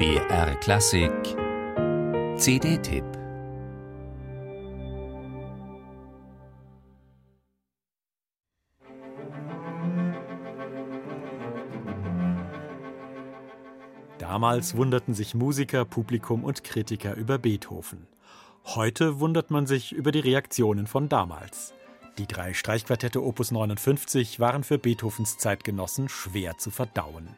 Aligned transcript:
BR 0.00 0.54
Klassik 0.60 1.12
CD-Tipp 2.38 3.04
Damals 14.16 14.74
wunderten 14.74 15.12
sich 15.12 15.34
Musiker, 15.34 15.84
Publikum 15.84 16.44
und 16.44 16.64
Kritiker 16.64 17.14
über 17.16 17.36
Beethoven. 17.36 18.06
Heute 18.64 19.20
wundert 19.20 19.50
man 19.50 19.66
sich 19.66 19.92
über 19.92 20.12
die 20.12 20.20
Reaktionen 20.20 20.86
von 20.86 21.10
damals. 21.10 21.74
Die 22.16 22.26
drei 22.26 22.54
Streichquartette 22.54 23.22
Opus 23.22 23.50
59 23.50 24.40
waren 24.40 24.64
für 24.64 24.78
Beethovens 24.78 25.36
Zeitgenossen 25.36 26.08
schwer 26.08 26.56
zu 26.56 26.70
verdauen. 26.70 27.28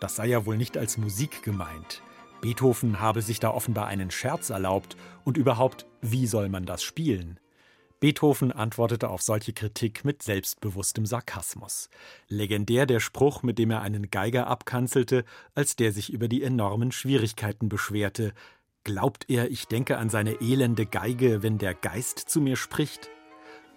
Das 0.00 0.16
sei 0.16 0.26
ja 0.26 0.46
wohl 0.46 0.56
nicht 0.56 0.76
als 0.76 0.98
Musik 0.98 1.42
gemeint. 1.42 2.02
Beethoven 2.40 3.00
habe 3.00 3.22
sich 3.22 3.40
da 3.40 3.50
offenbar 3.50 3.86
einen 3.86 4.10
Scherz 4.10 4.50
erlaubt 4.50 4.96
und 5.24 5.36
überhaupt, 5.36 5.86
wie 6.02 6.26
soll 6.26 6.48
man 6.48 6.66
das 6.66 6.82
spielen? 6.82 7.40
Beethoven 7.98 8.52
antwortete 8.52 9.08
auf 9.08 9.22
solche 9.22 9.54
Kritik 9.54 10.04
mit 10.04 10.22
selbstbewusstem 10.22 11.06
Sarkasmus. 11.06 11.88
Legendär 12.28 12.84
der 12.84 13.00
Spruch, 13.00 13.42
mit 13.42 13.58
dem 13.58 13.70
er 13.70 13.80
einen 13.80 14.10
Geiger 14.10 14.48
abkanzelte, 14.48 15.24
als 15.54 15.76
der 15.76 15.92
sich 15.92 16.12
über 16.12 16.28
die 16.28 16.42
enormen 16.42 16.92
Schwierigkeiten 16.92 17.70
beschwerte. 17.70 18.34
Glaubt 18.84 19.30
er, 19.30 19.50
ich 19.50 19.66
denke 19.66 19.96
an 19.96 20.10
seine 20.10 20.42
elende 20.42 20.84
Geige, 20.84 21.42
wenn 21.42 21.56
der 21.56 21.74
Geist 21.74 22.18
zu 22.18 22.42
mir 22.42 22.56
spricht? 22.56 23.08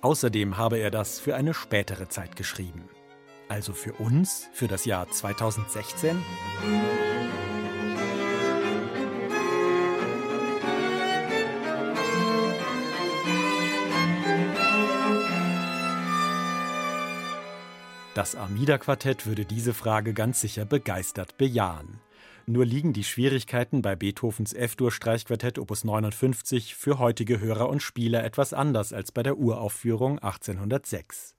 Außerdem 0.01 0.57
habe 0.57 0.77
er 0.77 0.91
das 0.91 1.19
für 1.19 1.35
eine 1.35 1.53
spätere 1.53 2.09
Zeit 2.09 2.35
geschrieben. 2.35 2.89
Also 3.49 3.73
für 3.73 3.93
uns, 3.93 4.47
für 4.53 4.67
das 4.67 4.85
Jahr 4.85 5.09
2016? 5.09 6.23
Das 18.13 18.35
Armida-Quartett 18.35 19.25
würde 19.25 19.45
diese 19.45 19.73
Frage 19.73 20.13
ganz 20.13 20.41
sicher 20.41 20.65
begeistert 20.65 21.37
bejahen. 21.37 21.99
Nur 22.45 22.65
liegen 22.65 22.93
die 22.93 23.03
Schwierigkeiten 23.03 23.81
bei 23.81 23.95
Beethovens 23.95 24.53
F-Dur-Streichquartett 24.53 25.57
Opus 25.57 25.83
59 25.83 26.75
für 26.75 26.99
heutige 26.99 27.39
Hörer 27.39 27.69
und 27.69 27.81
Spieler 27.81 28.23
etwas 28.23 28.53
anders 28.53 28.93
als 28.93 29.11
bei 29.11 29.23
der 29.23 29.37
Uraufführung 29.37 30.19
1806. 30.19 31.38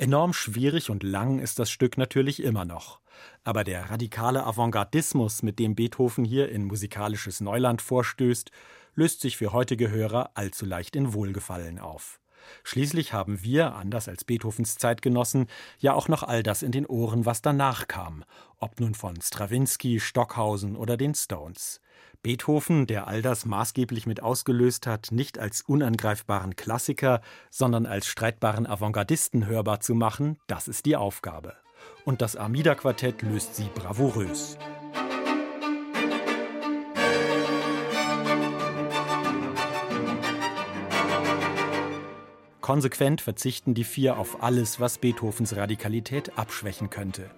Enorm 0.00 0.32
schwierig 0.32 0.88
und 0.88 1.02
lang 1.02 1.40
ist 1.40 1.58
das 1.58 1.70
Stück 1.70 1.98
natürlich 1.98 2.42
immer 2.42 2.64
noch. 2.64 3.00
Aber 3.44 3.64
der 3.64 3.90
radikale 3.90 4.46
Avantgardismus, 4.46 5.42
mit 5.42 5.58
dem 5.58 5.74
Beethoven 5.74 6.24
hier 6.24 6.48
in 6.48 6.64
musikalisches 6.64 7.42
Neuland 7.42 7.82
vorstößt, 7.82 8.50
löst 8.94 9.20
sich 9.20 9.36
für 9.36 9.52
heutige 9.52 9.90
Hörer 9.90 10.30
allzu 10.32 10.64
leicht 10.64 10.96
in 10.96 11.12
Wohlgefallen 11.12 11.78
auf. 11.78 12.18
Schließlich 12.64 13.12
haben 13.12 13.42
wir, 13.42 13.74
anders 13.74 14.08
als 14.08 14.24
Beethovens 14.24 14.76
Zeitgenossen, 14.76 15.46
ja 15.78 15.94
auch 15.94 16.08
noch 16.08 16.22
all 16.22 16.42
das 16.42 16.62
in 16.62 16.72
den 16.72 16.86
Ohren, 16.86 17.26
was 17.26 17.42
danach 17.42 17.88
kam, 17.88 18.24
ob 18.58 18.80
nun 18.80 18.94
von 18.94 19.20
Strawinski, 19.20 20.00
Stockhausen 20.00 20.76
oder 20.76 20.96
den 20.96 21.14
Stones. 21.14 21.80
Beethoven, 22.22 22.86
der 22.86 23.06
all 23.06 23.22
das 23.22 23.46
maßgeblich 23.46 24.06
mit 24.06 24.22
ausgelöst 24.22 24.86
hat, 24.86 25.08
nicht 25.10 25.38
als 25.38 25.62
unangreifbaren 25.62 26.54
Klassiker, 26.54 27.22
sondern 27.50 27.86
als 27.86 28.06
streitbaren 28.06 28.66
Avantgardisten 28.66 29.46
hörbar 29.46 29.80
zu 29.80 29.94
machen, 29.94 30.38
das 30.46 30.68
ist 30.68 30.84
die 30.84 30.96
Aufgabe. 30.96 31.54
Und 32.04 32.20
das 32.20 32.36
Armida-Quartett 32.36 33.22
löst 33.22 33.56
sie 33.56 33.70
bravourös. 33.74 34.58
Konsequent 42.70 43.20
verzichten 43.20 43.74
die 43.74 43.82
vier 43.82 44.16
auf 44.16 44.44
alles, 44.44 44.78
was 44.78 44.98
Beethovens 44.98 45.56
Radikalität 45.56 46.38
abschwächen 46.38 46.88
könnte. 46.88 47.28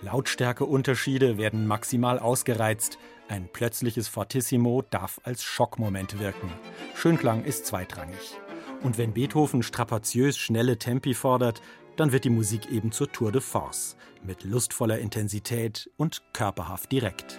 Lautstärkeunterschiede 0.00 1.36
werden 1.36 1.66
maximal 1.66 2.18
ausgereizt. 2.18 2.96
Ein 3.28 3.50
plötzliches 3.52 4.08
Fortissimo 4.08 4.82
darf 4.88 5.20
als 5.24 5.44
Schockmoment 5.44 6.18
wirken. 6.20 6.50
Schönklang 6.94 7.44
ist 7.44 7.66
zweitrangig. 7.66 8.40
Und 8.82 8.96
wenn 8.96 9.12
Beethoven 9.12 9.62
strapaziös 9.62 10.38
schnelle 10.38 10.78
Tempi 10.78 11.12
fordert, 11.12 11.60
dann 11.96 12.10
wird 12.10 12.24
die 12.24 12.30
Musik 12.30 12.72
eben 12.72 12.90
zur 12.90 13.12
Tour 13.12 13.30
de 13.30 13.42
Force 13.42 13.94
mit 14.24 14.42
lustvoller 14.42 15.00
Intensität 15.00 15.90
und 15.98 16.22
körperhaft 16.32 16.90
direkt. 16.90 17.38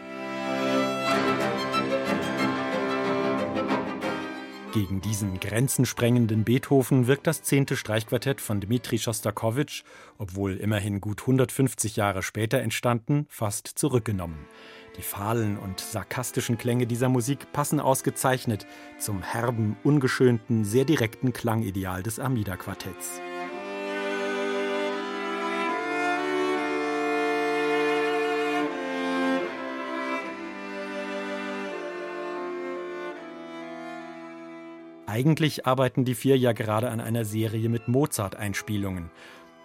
Gegen 4.71 5.01
diesen 5.01 5.39
grenzensprengenden 5.39 6.43
Beethoven 6.43 7.07
wirkt 7.07 7.25
das 7.25 7.41
zehnte 7.41 7.75
Streichquartett 7.75 8.39
von 8.39 8.61
Dmitri 8.61 8.99
Schostakowitsch, 8.99 9.81
obwohl 10.19 10.57
immerhin 10.57 11.01
gut 11.01 11.21
150 11.21 11.95
Jahre 11.95 12.21
später 12.21 12.59
entstanden, 12.59 13.25
fast 13.29 13.67
zurückgenommen. 13.67 14.45
Die 14.95 15.01
fahlen 15.01 15.57
und 15.57 15.79
sarkastischen 15.79 16.59
Klänge 16.59 16.85
dieser 16.85 17.09
Musik 17.09 17.51
passen 17.51 17.79
ausgezeichnet 17.79 18.67
zum 18.99 19.23
herben, 19.23 19.75
ungeschönten, 19.83 20.63
sehr 20.63 20.85
direkten 20.85 21.33
Klangideal 21.33 22.03
des 22.03 22.19
Amida-Quartetts. 22.19 23.21
Eigentlich 35.09 35.65
arbeiten 35.65 36.05
die 36.05 36.13
vier 36.13 36.37
ja 36.37 36.51
gerade 36.51 36.91
an 36.91 37.01
einer 37.01 37.25
Serie 37.25 37.67
mit 37.67 37.87
Mozart-Einspielungen. 37.87 39.09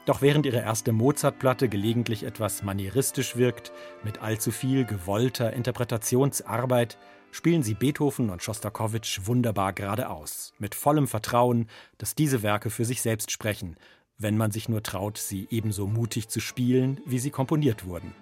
Doch 0.06 0.22
während 0.22 0.46
ihre 0.46 0.62
erste 0.62 0.92
Mozart-Platte 0.92 1.68
gelegentlich 1.68 2.24
etwas 2.24 2.62
manieristisch 2.62 3.36
wirkt, 3.36 3.70
mit 4.02 4.22
allzu 4.22 4.50
viel 4.50 4.86
gewollter 4.86 5.52
Interpretationsarbeit, 5.52 6.96
spielen 7.30 7.62
sie 7.62 7.74
Beethoven 7.74 8.30
und 8.30 8.42
Schostakowitsch 8.42 9.20
wunderbar 9.24 9.74
geradeaus, 9.74 10.54
mit 10.58 10.74
vollem 10.74 11.06
Vertrauen, 11.06 11.68
dass 11.98 12.14
diese 12.14 12.42
Werke 12.42 12.70
für 12.70 12.86
sich 12.86 13.02
selbst 13.02 13.30
sprechen, 13.30 13.76
wenn 14.16 14.38
man 14.38 14.50
sich 14.50 14.70
nur 14.70 14.82
traut, 14.82 15.18
sie 15.18 15.46
ebenso 15.50 15.86
mutig 15.86 16.28
zu 16.28 16.40
spielen, 16.40 17.02
wie 17.04 17.18
sie 17.18 17.30
komponiert 17.30 17.84
wurden. 17.84 18.14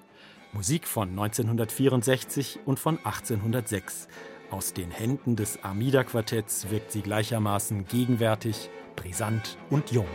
Musik 0.52 0.88
von 0.88 1.10
1964 1.10 2.58
und 2.66 2.80
von 2.80 2.98
1806 2.98 4.08
aus 4.52 4.72
den 4.72 4.90
Händen 4.90 5.36
des 5.36 5.64
Armida-Quartetts 5.64 6.70
wirkt 6.70 6.92
sie 6.92 7.02
gleichermaßen 7.02 7.86
gegenwärtig, 7.86 8.70
brisant 8.96 9.56
und 9.70 9.90
jung. 9.90 10.06